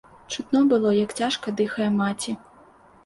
[0.35, 2.37] Чутно было, як цяжка дыхае маці.